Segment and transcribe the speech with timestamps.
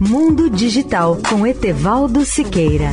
[0.00, 2.92] Mundo Digital com Etevaldo Siqueira.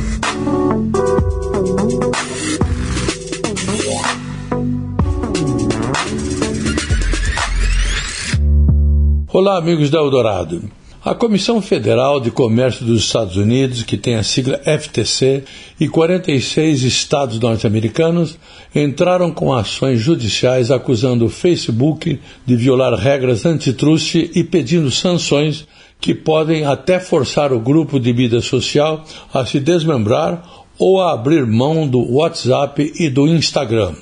[9.32, 10.68] Olá, amigos da Eldorado.
[11.04, 15.44] A Comissão Federal de Comércio dos Estados Unidos, que tem a sigla FTC,
[15.78, 18.36] e 46 estados norte-americanos
[18.74, 25.68] entraram com ações judiciais acusando o Facebook de violar regras antitrust e pedindo sanções
[26.00, 30.42] que podem até forçar o grupo de mídia social a se desmembrar
[30.78, 33.94] ou a abrir mão do WhatsApp e do Instagram.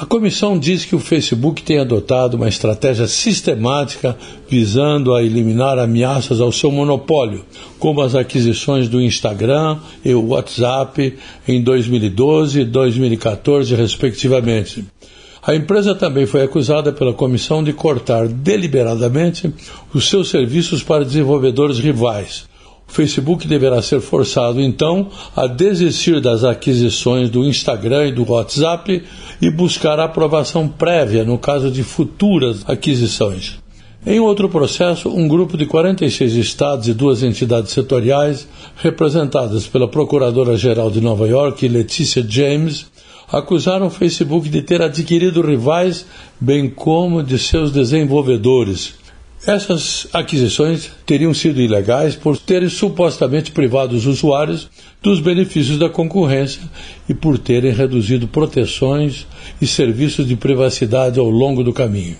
[0.00, 4.16] A comissão diz que o Facebook tem adotado uma estratégia sistemática
[4.48, 7.44] visando a eliminar ameaças ao seu monopólio,
[7.80, 11.18] como as aquisições do Instagram e o WhatsApp
[11.48, 14.84] em 2012 e 2014, respectivamente.
[15.48, 19.50] A empresa também foi acusada pela comissão de cortar deliberadamente
[19.94, 22.46] os seus serviços para desenvolvedores rivais,
[22.86, 29.02] o Facebook deverá ser forçado, então, a desistir das aquisições do Instagram e do WhatsApp
[29.40, 33.58] e buscar aprovação prévia no caso de futuras aquisições.
[34.06, 38.46] Em outro processo, um grupo de 46 estados e duas entidades setoriais,
[38.76, 42.86] representadas pela Procuradora-Geral de Nova York, Letícia James,
[43.30, 46.06] acusaram o Facebook de ter adquirido rivais,
[46.40, 48.94] bem como de seus desenvolvedores,
[49.46, 54.68] essas aquisições teriam sido ilegais por terem supostamente privado os usuários
[55.02, 56.60] dos benefícios da concorrência
[57.08, 59.26] e por terem reduzido proteções
[59.60, 62.16] e serviços de privacidade ao longo do caminho.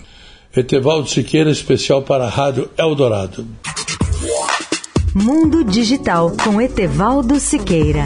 [0.55, 3.45] Etevaldo Siqueira, especial para a Rádio Eldorado.
[5.13, 8.05] Mundo Digital com Etevaldo Siqueira.